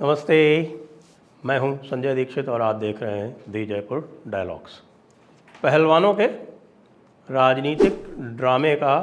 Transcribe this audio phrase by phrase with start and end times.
[0.00, 0.34] नमस्ते,
[1.42, 4.78] मैं हूँ संजय दीक्षित और आप देख रहे हैं दी जयपुर डायलॉग्स।
[5.62, 6.26] पहलवानों के
[7.28, 8.04] राजनीतिक
[8.36, 8.94] ड्रामे का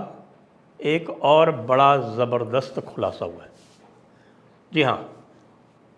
[0.79, 3.49] एक और बड़ा ज़बरदस्त खुलासा हुआ है।
[4.71, 4.97] जी हाँ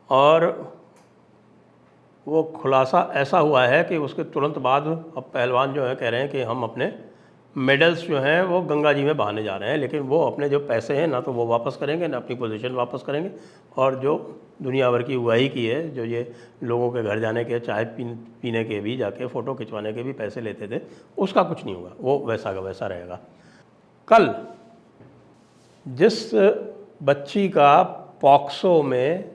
[0.10, 0.46] और
[2.28, 6.22] वो खुलासा ऐसा हुआ है कि उसके तुरंत बाद अब पहलवान जो है कह रहे
[6.22, 6.88] हैं कि हम अपने
[7.58, 10.60] मेडल्स जो हैं, वो गंगा जी में बहाने जा रहे हैं, लेकिन वो अपने जो
[10.60, 13.32] पैसे हैं, ना तो वो वापस करेंगे, ना अपनी पोजीशन वापस करेंगे,
[13.78, 16.34] और जो दुनिया भर की उगाही की है, जो ये
[16.64, 20.42] लोगों के घर जाने के, चाय पीने के भी जाके फ़ोटो खिंचवाने के भी पैसे
[20.42, 20.82] लेते थे,
[21.18, 23.20] उसका कुछ नहीं होगा, वो वैसा का वैसा रहेगा।
[24.08, 24.36] कल,
[25.86, 26.36] जिस
[27.04, 27.84] बच्ची का
[28.22, 29.32] पॉक्सो में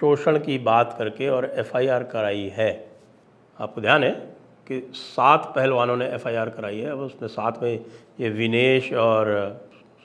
[0.00, 2.90] शोषण की बात करके और एफआईआर कराई है,
[3.58, 4.39] आपको ध्यान है
[4.70, 7.84] कि सात पहलवानों ने एफआईआर कराई है। अब उसमें साथ में
[8.20, 9.28] ये विनेश और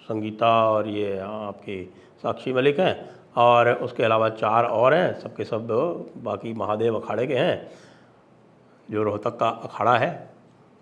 [0.02, 1.84] संगीता और ये आपकी
[2.24, 5.68] साक्षी मलिक हैं और उसके अलावा चार और हैं। सबके सब
[6.24, 7.68] बाकी महादेव अखाड़े के हैं,
[8.90, 10.30] जो रोहतक का अखाड़ा है।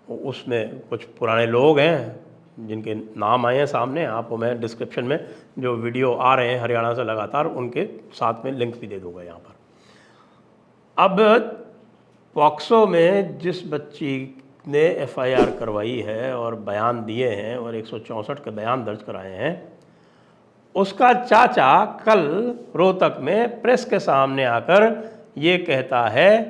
[0.08, 2.24] उसमें कुछ पुराने लोग हैं
[2.58, 5.18] जिनके नाम आए हैं सामने आपको मैं डिस्क्रिप्शन में
[5.58, 9.22] जो वीडियो आ रहे हैं हरियाणा से लगातार, उनके साथ में लिंक भी दे दूँगा
[9.22, 9.54] यहाँ पर।
[10.96, 11.63] अब
[12.36, 14.14] पॉक्सो में जिस बच्ची
[14.68, 19.02] ने एफआईआर करवाई है और बयान दिए हैं और एक सौ चौंसठ के बयान दर्ज
[19.02, 19.62] कराए हैं,
[20.74, 22.20] उसका चाचा कल
[22.76, 24.86] रोहतक में प्रेस के सामने आकर
[25.38, 26.40] ये कहता है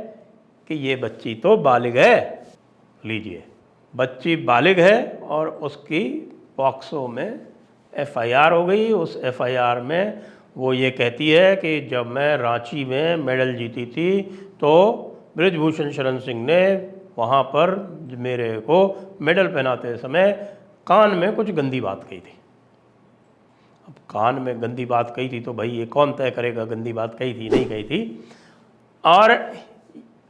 [0.71, 2.47] कि ये बच्ची तो बालिग है।
[3.07, 3.43] लीजिए,
[3.95, 6.05] बच्ची बालिग है और उसकी
[6.57, 7.41] पॉक्सो में
[7.93, 10.21] एफआईआर हो गई। उस एफआईआर में
[10.57, 14.23] वो ये कहती है कि जब मैं रांची में मेडल जीती थी
[14.61, 17.75] तो ब्रिजभूषण शरण सिंह ने वहाँ पर
[18.19, 18.79] मेरे को
[19.21, 20.33] मेडल पहनाते समय
[20.87, 22.39] कान में कुछ गंदी बात कही थी।
[23.89, 27.15] अब कान में गंदी बात कही थी तो भाई ये कौन तय करेगा गंदी बात
[27.15, 28.25] कही थी, नहीं कही थी?
[29.05, 29.53] और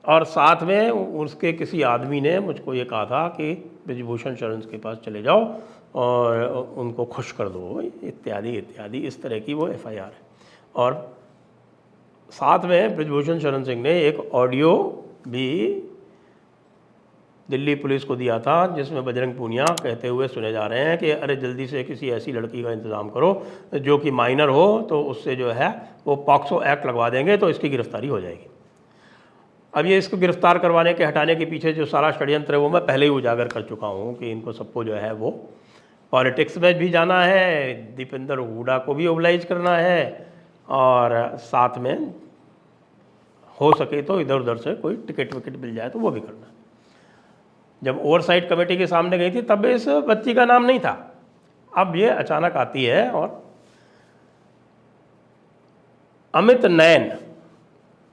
[0.05, 3.53] और साथ में उसके किसी आदमी ने मुझको ये कहा था कि
[3.87, 5.45] ब्रिजभूषण शरण के पास चले जाओ
[5.95, 6.43] और
[6.77, 10.21] उनको खुश कर दो, इत्यादि इत्यादि, इस तरह की वो एफआईआर है।
[10.75, 11.17] और
[12.33, 14.71] साथ में ब्रजभूषण शरण सिंह ने एक ऑडियो
[15.29, 15.83] भी
[17.49, 21.11] दिल्ली पुलिस को दिया था, जिसमें बजरंग पूनिया कहते हुए सुने जा रहे हैं कि,
[21.11, 25.37] अरे, जल्दी से किसी ऐसी लड़की का इंतज़ाम करो, जो कि माइनर हो तो उससे
[25.37, 28.51] जो है, वो पॉक्सो एक्ट लगवा देंगे तो इसकी गिरफ्तारी हो जाएगी।
[29.75, 32.87] अब ये इसको गिरफ़्तार करवाने के, हटाने के पीछे जो सारा षड्यंत्र है, वो मैं
[32.87, 35.31] पहले ही उजागर कर चुका हूँ कि इनको सबको जो है, वो
[36.13, 40.27] पॉलिटिक्स में भी जाना है, दीपेंद्र हुडा को भी ओबलाइज करना है,
[40.69, 42.15] और साथ में
[43.59, 46.53] हो सके तो इधर उधर से कोई टिकट विकेट मिल जाए तो वो भी करना
[47.83, 50.93] जब ओवरसाइट कमेटी के सामने गई थी, तब इस बच्ची का नाम नहीं था।
[51.73, 53.43] अब ये अचानक आती है और
[56.35, 57.11] अमित नैन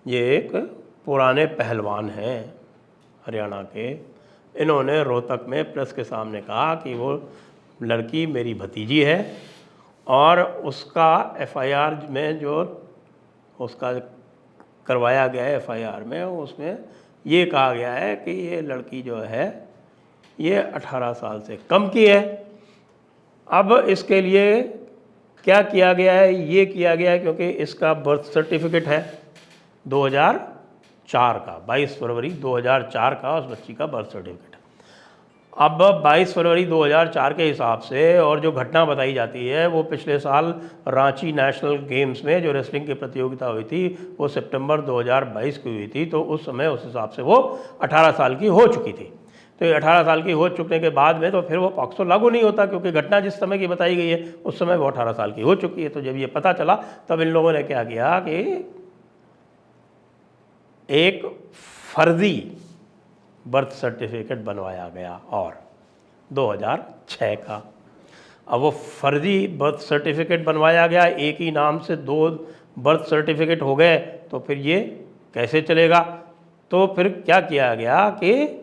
[0.05, 0.55] ये एक
[1.05, 2.53] पुराने पहलवान हैं
[3.25, 3.91] हरियाणा के।
[4.55, 7.13] इन्होंने रोहतक में प्रेस के सामने कहा कि वो
[7.81, 9.17] लड़की मेरी भतीजी है
[10.07, 12.55] और उसका एफआईआर में जो
[13.59, 13.91] उसका
[14.87, 16.77] करवाया गया है एफआईआर में उसमें
[17.25, 19.45] ये कहा गया है कि ये लड़की जो है,
[20.39, 22.21] ये 18 साल से कम की है।
[23.47, 24.61] अब इसके लिए
[25.43, 26.33] क्या किया गया है?
[26.33, 29.01] ये किया गया है क्योंकि इसका बर्थ सर्टिफिकेट है
[29.85, 34.50] 2004 का 22 फरवरी 2004 का उस बच्ची का बर्थ सर्टिफिकेट।
[35.53, 40.17] अब 22 फरवरी 2004 के हिसाब से और जो घटना बताई जाती है, वो पिछले
[40.19, 40.45] साल
[40.87, 43.87] रांची नेशनल गेम्स में जो रेसलिंग की प्रतियोगिता हुई थी,
[44.19, 47.37] वो सितंबर 2022 की हुई थी तो उस समय उस हिसाब से वो
[47.83, 49.11] 18 साल की हो चुकी थी।
[49.61, 52.29] तो ये अठारह साल की हो चुकने के बाद में तो फिर वो पॉक्सो लागू
[52.29, 55.31] नहीं होता, क्योंकि घटना जिस समय की बताई गई है, उस समय वो अठारह साल
[55.31, 56.75] की हो चुकी है। तो जब ये पता चला,
[57.09, 58.39] तब इन लोगों ने क्या किया कि
[60.89, 61.25] एक
[61.93, 62.33] फर्जी
[63.45, 65.59] बर्थ सर्टिफिकेट बनवाया गया और
[66.29, 67.61] 2006 का।
[68.47, 72.29] अब वो फर्जी बर्थ सर्टिफिकेट बनवाया गया, एक ही नाम से दो
[72.79, 73.97] बर्थ सर्टिफिकेट हो गए
[74.31, 74.79] तो फिर ये
[75.33, 75.99] कैसे चलेगा?
[76.71, 78.57] तो फिर क्या किया गया कि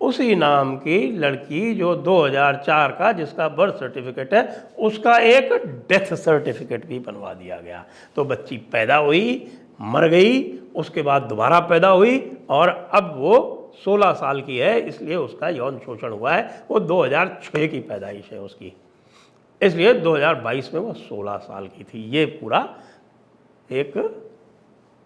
[0.00, 4.42] उसी नाम की लड़की जो 2004 का, जिसका बर्थ सर्टिफिकेट है,
[4.78, 5.52] उसका एक
[5.88, 7.84] डेथ सर्टिफिकेट भी बनवा दिया गया।
[8.16, 10.42] तो बच्ची पैदा हुई, मर गई,
[10.76, 12.18] उसके बाद दोबारा पैदा हुई
[12.50, 17.66] और अब वो 16 साल की है, इसलिए उसका यौन शोषण हुआ है। वो 2006
[17.66, 18.72] की पैदाइश है उसकी।
[19.62, 22.76] इसलिए 2022 में वो 16 साल की थी। ये पूरा
[23.72, 23.96] एक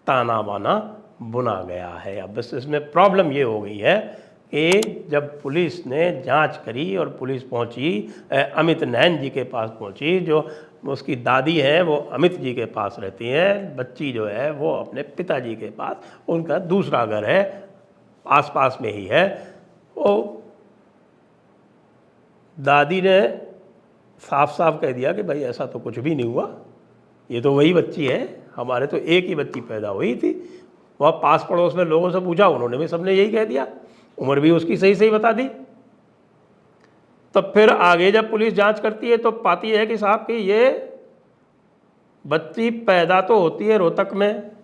[0.07, 5.41] ताना बाना बुना गया है। अब बस इसमें प्रॉब्लम ये हो गई है कि जब
[5.41, 10.49] पुलिस ने जाँच करी और पुलिस पहुँची अमित नैन जी के पास पहुँची, जो
[10.85, 15.01] उसकी दादी है, वो अमित जी के पास रहती हैं। बच्ची जो है, वो अपने
[15.01, 15.95] पिताजी के पास,
[16.27, 17.66] उनका दूसरा घर है
[18.27, 19.55] आसपास में ही है।
[19.97, 20.43] वो
[22.59, 23.21] दादी ने
[24.21, 26.55] साफ़ साफ़ कह दिया कि भाई ऐसा तो कुछ भी नहीं हुआ।
[27.31, 30.31] ये तो वही बच्ची है। हमारे तो एक ही बच्ची पैदा हुई थी।
[31.01, 33.67] वह पास पड़ोस में लोगों से पूछा, उन्होंने भी सबने यही कह दिया।
[34.17, 35.47] उम्र भी उसकी सही सही बता दी।
[37.35, 40.93] तो फिर आगे जब पुलिस जाँच करती है तो पाती है कि साहब कि ये
[42.27, 44.56] बच्ची पैदा तो होती है रोहतक में।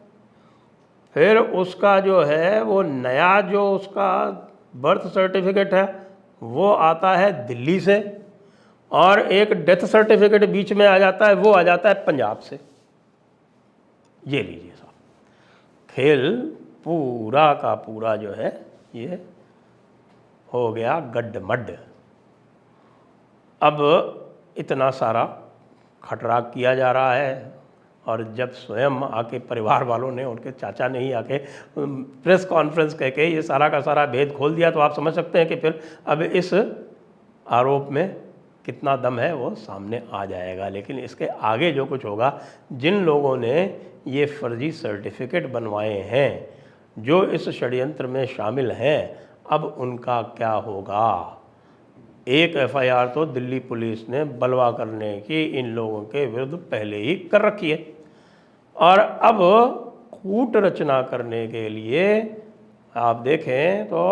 [1.15, 4.09] फिर उसका जो है, वो नया जो उसका
[4.75, 5.85] बर्थ सर्टिफिकेट है,
[6.41, 7.97] वो आता है दिल्ली से
[8.91, 12.59] और एक डेथ सर्टिफिकेट बीच में आ जाता है, वो आ जाता है पंजाब से।
[14.27, 14.91] ये लीजिए साहब
[15.89, 18.49] खेल पूरा का पूरा जो है,
[18.95, 19.21] ये
[20.47, 21.71] हो गया गड्ढ मड्ड
[23.61, 23.79] अब
[24.57, 25.23] इतना सारा
[26.03, 27.62] खटरा किया जा रहा है।
[28.07, 31.37] और जब स्वयं आके परिवार वालों ने उनके चाचा ने ही आके
[31.77, 35.39] प्रेस कॉन्फ्रेंस कह के ये सारा का सारा भेद खोल दिया तो आप समझ सकते
[35.39, 36.53] हैं कि फिर अब इस
[37.45, 38.15] आरोप में
[38.65, 42.39] कितना दम है वो सामने आ जाएगा। लेकिन इसके आगे जो कुछ होगा,
[42.71, 46.49] जिन लोगों ने ये फर्जी सर्टिफिकेट बनवाए हैं,
[46.97, 49.19] जो इस षड्यंत्र में शामिल हैं,
[49.51, 51.39] अब उनका क्या होगा?
[52.27, 57.15] एक एफआईआर तो दिल्ली पुलिस ने बलवा करने की इन लोगों के विरुद्ध पहले ही
[57.15, 57.92] कर रखी है।
[58.75, 59.37] और अब
[60.13, 62.05] कूट रचना करने के लिए
[62.95, 64.05] आप देखें तो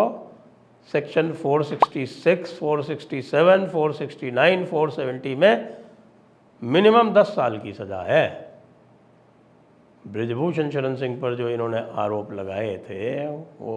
[0.88, 5.76] सेक्शन 466, 467, 469, 470 में
[6.62, 8.24] मिनिमम 10 साल की सज़ा है।
[10.04, 13.76] ब्रिजभूषण शरण सिंह पर जो इन्होंने आरोप लगाए थे वो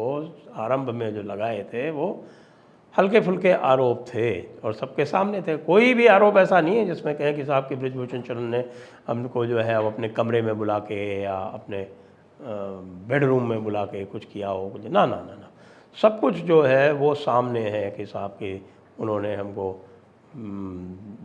[0.55, 2.07] आरंभ में जो लगाए थे वो
[2.95, 4.29] हल्के फुल्के आरोप थे
[4.63, 7.75] और सबके सामने थे। कोई भी आरोप ऐसा नहीं है जिसमें कहें कि साहब की
[7.75, 8.63] ब्रिजभूषण चरण ने
[9.07, 11.87] हमको जो है अब अपने कमरे में बुला के या अपने
[12.41, 15.49] बेडरूम में बुला के कुछ किया हो, कुछ ना ना ना ना।
[15.97, 18.57] सब कुछ जो है वो सामने है कि साहब के
[18.99, 19.71] उन्होंने हमको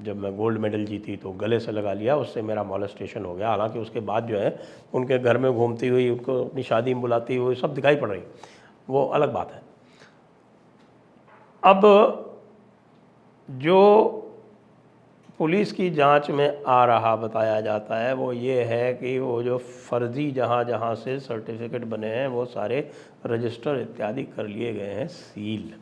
[0.05, 3.49] जब मैं गोल्ड मेडल जीती तो गले से लगा लिया, उससे मेरा मॉलेस्टेशन हो गया।
[3.49, 4.59] हालाँकि उसके बाद जो है
[4.95, 8.23] उनके घर में घूमती हुई, उनको अपनी शादी में बुलाती हुई सब दिखाई पड़ रही।
[8.89, 9.70] वो अलग बात है।
[11.62, 11.83] अब
[13.49, 14.17] जो
[15.39, 19.57] पुलिस की जाँच में आ रहा बताया जाता है, वो ये है कि वो जो
[19.59, 22.91] फर्जी जहाँ जहाँ से सर्टिफिकेट बने हैं, वो सारे
[23.27, 25.73] रजिस्टर इत्यादि कर लिए गए हैं, सील।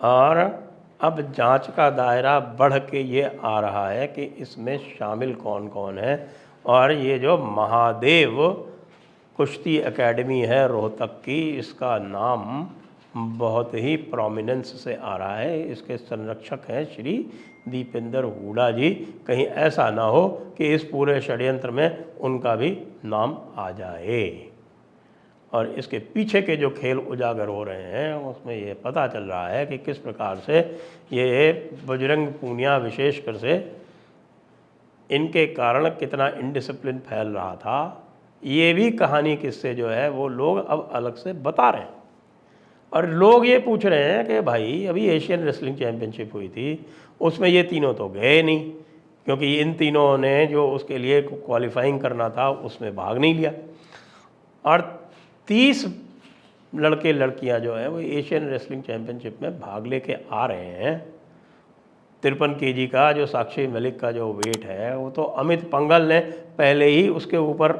[0.00, 0.38] और
[1.00, 5.98] अब जाँच का दायरा बढ़ के ये आ रहा है कि इसमें शामिल कौन कौन
[5.98, 6.28] है,
[6.64, 8.36] और ये जो महादेव
[9.38, 12.68] कुश्ती एकेडमी है रोहतक की, इसका नाम
[13.16, 17.30] बहुत ही प्रोमिनेंस से आ रहा है। इसके संरक्षक हैं श्री
[17.68, 18.90] दीपेंद्र हुडा जी।
[19.26, 24.48] कहीं ऐसा ना हो कि इस पूरे षड्यंत्र में उनका भी नाम आ जाए।
[25.52, 29.48] और इसके पीछे के जो खेल उजागर हो रहे हैं, उसमें ये पता चल रहा
[29.48, 30.58] है कि किस प्रकार से
[31.12, 33.76] ये बजरंग पूनिया विशेषकर से
[35.10, 38.08] इनके कारण कितना इनडिसिप्लिन फैल रहा था।
[38.44, 42.01] ये भी कहानी किससे जो है, वो लोग अब अलग से बता रहे हैं।
[42.92, 46.86] और लोग ये पूछ रहे हैं कि भाई, अभी एशियन रेसलिंग चैम्पियनशिप हुई थी,
[47.20, 48.70] उसमें ये तीनों तो गए नहीं,
[49.24, 53.52] क्योंकि इन तीनों ने जो उसके लिए क्वालिफाइंग करना था, उसमें भाग नहीं लिया।
[54.64, 55.08] और
[55.48, 55.86] तीस
[56.74, 61.14] लड़के, लड़कियाँ जो हैं, वो एशियन रेसलिंग चैम्पियनशिप में भाग लेके आ रहे हैं।
[62.22, 66.20] तिरपन के का, जो साक्षी मलिक का जो वेट है, वो तो अमित पंगल ने
[66.58, 67.72] पहले ही उसके ऊपर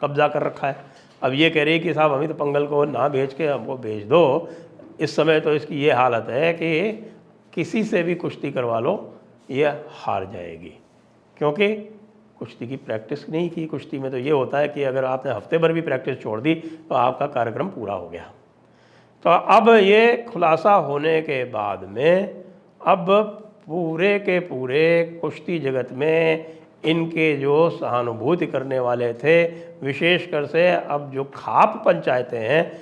[0.00, 0.89] कब्जा कर रखा है।
[1.22, 4.04] अब ये कह रही है कि साहब, अमित पंगल को ना भेज के हमको भेज
[4.04, 4.48] दो।
[5.00, 6.90] इस समय तो इसकी ये हालत है कि
[7.52, 9.12] किसी से भी कुश्ती करवा लो,
[9.50, 10.72] ये हार जाएगी।
[11.36, 11.74] क्योंकि
[12.38, 15.58] कुश्ती की प्रैक्टिस नहीं की। कुश्ती में तो ये होता है कि अगर आपने हफ़्ते
[15.58, 18.30] भर भी प्रैक्टिस छोड़ दी तो आपका कार्यक्रम पूरा हो गया।
[19.24, 22.42] तो अब ये खुलासा होने के बाद में,
[22.80, 23.06] अब
[23.66, 29.44] पूरे के पूरे कुश्ती जगत में इनके जो सहानुभूति करने वाले थे,
[29.82, 32.72] विशेषकर से अब जो खाप पंचायतें हैं,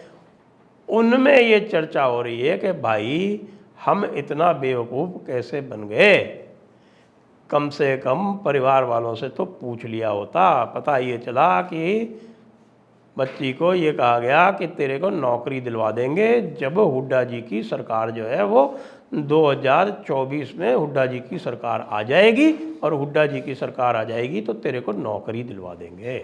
[0.88, 3.40] उनमें ये चर्चा हो रही है कि भाई,
[3.84, 6.44] हम इतना बेवकूफ़ कैसे बन गए?
[7.50, 12.20] कम से कम परिवार वालों से तो पूछ लिया होता। पता ये चला कि
[13.18, 17.62] बच्ची को ये कहा गया कि तेरे को नौकरी दिलवा देंगे, जब हुड्डा जी की
[17.62, 18.78] सरकार जो है वो
[19.12, 22.52] 2024 में हुड्डा जी की सरकार आ जाएगी
[22.84, 26.18] और हुड्डा जी की सरकार आ जाएगी तो तेरे को नौकरी दिलवा देंगे।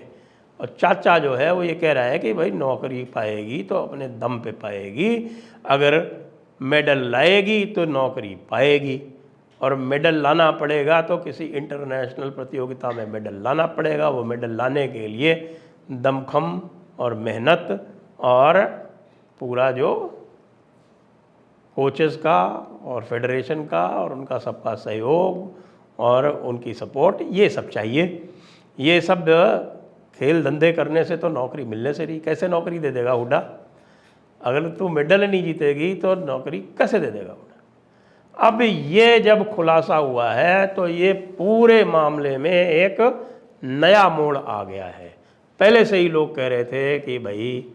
[0.61, 4.09] और चाचा जो है वो ये कह रहा है कि भाई नौकरी पाएगी तो अपने
[4.09, 5.31] दम पे पाएगी,
[5.67, 6.07] अगर
[6.61, 9.01] मेडल लाएगी तो नौकरी पाएगी,
[9.61, 14.87] और मेडल लाना पड़ेगा तो किसी इंटरनेशनल प्रतियोगिता में मेडल लाना पड़ेगा, वो मेडल लाने
[14.89, 15.35] के लिए
[15.91, 16.61] दमखम
[16.99, 17.87] और मेहनत
[18.21, 18.61] और
[19.41, 20.14] पूरा जो
[21.77, 22.41] कोचेस का
[22.85, 28.29] और फेडरेशन का और उनका सबका सहयोग और उनकी सपोर्ट, ये सब चाहिए।
[28.79, 29.25] ये सब
[30.19, 33.39] खेल धंधे करने से तो नौकरी मिलने से नहीं कैसे नौकरी दे देगा हुडा
[34.41, 39.97] अगर तू मेडल नहीं जीतेगी तो नौकरी कैसे दे देगा हुडा अब ये जब खुलासा
[39.97, 43.01] हुआ है तो ये पूरे मामले में एक
[43.63, 45.15] नया मोड़ आ गया है।
[45.61, 47.67] पहले से ही लोग कह रहे थे कि भाई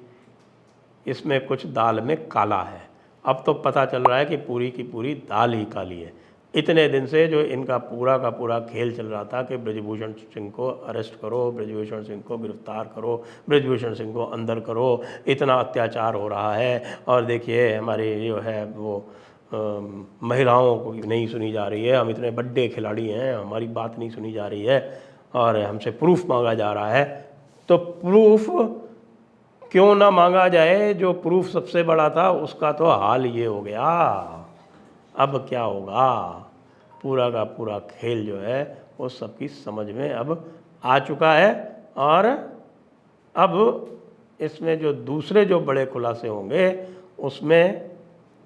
[1.06, 2.88] इसमें कुछ दाल में काला है।
[3.26, 6.14] अब तो पता चल रहा है कि पूरी की पूरी दाल ही काली है।
[6.56, 10.50] इतने दिन से जो इनका पूरा का पूरा खेल चल रहा था कि ब्रजभूषण सिंह
[10.52, 16.16] को अरेस्ट करो, ब्रजभूषण सिंह को गिरफ़्तार करो, ब्रजभूषण सिंह को अंदर करो, इतना अत्याचार
[16.16, 19.06] हो रहा है। और देखिए, हमारे जो है वो
[20.24, 24.10] महिलाओं को नहीं सुनी जा रही है। हम इतने बड़े खिलाड़ी हैं, हमारी बात नहीं
[24.10, 25.02] सुनी जा रही है।
[25.36, 27.30] और हमसे प्रूफ मांगा जा रहा है।
[27.70, 28.50] तो प्रूफ
[29.72, 33.86] क्यों ना मांगा जाए, जो प्रूफ सबसे बड़ा था, उसका तो हाल ये हो गया।
[35.16, 36.46] अब क्या होगा?
[37.04, 40.52] पूरा का पूरा खेल जो है, वो सबकी समझ में अब
[40.84, 42.26] आ चुका है। और
[43.36, 43.86] अब
[44.40, 46.88] इसमें जो दूसरे जो बड़े खुलासे होंगे,
[47.20, 47.92] उसमें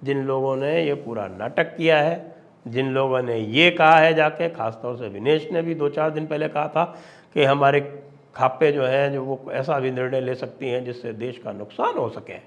[0.03, 2.35] जिन लोगों ने ये पूरा नाटक किया है,
[2.67, 6.27] जिन लोगों ने ये कहा है जाके, खासतौर से विनेश ने भी दो चार दिन
[6.27, 6.97] पहले कहा था
[7.33, 8.02] कि हमारे
[8.35, 11.97] खापे जो हैं, जो वो ऐसा भी निर्णय ले सकती हैं जिससे देश का नुकसान
[11.97, 12.37] हो सके।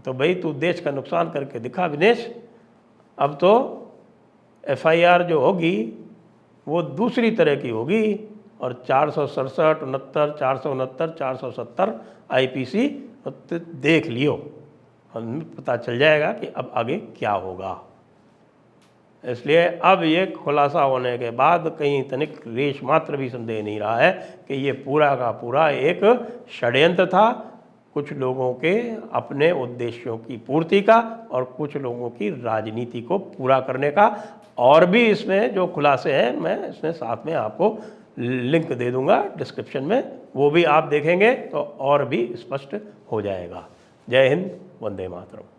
[0.00, 2.34] तो भाई, तू देश का नुकसान करके दिखा, विनेश।
[3.18, 3.52] अब तो
[4.68, 6.06] एफआईआर जो होगी,
[6.68, 8.28] वो दूसरी तरह की होगी
[8.60, 12.00] और चार सौ सड़सठ, उनहत्तर, चार सौ उनहत्तर, चार सौ सत्तर
[12.30, 12.88] आई पी सी
[13.52, 14.52] देख लियो।
[15.12, 17.82] हमें पता चल जाएगा कि अब आगे क्या होगा।
[19.26, 23.96] इसलिए अब ये खुलासा होने के बाद कहीं तनिक रेश मात्र भी संदेह नहीं रहा
[23.96, 24.12] है
[24.48, 26.00] कि ये पूरा का पूरा एक
[26.60, 27.30] षड्यंत्र था।
[27.94, 28.78] कुछ लोगों के
[29.12, 30.98] अपने उद्देश्यों की पूर्ति का
[31.32, 34.06] और कुछ लोगों की राजनीति को पूरा करने का।
[34.58, 37.76] और भी इसमें जो खुलासे हैं, मैं इसमें साथ में आपको
[38.18, 42.76] लिंक दे दूँगा डिस्क्रिप्शन में, वो भी आप देखेंगे तो और भी स्पष्ट
[43.12, 43.66] हो जाएगा।
[44.08, 44.50] जय हिंद,
[44.82, 45.55] वंदे मातरम।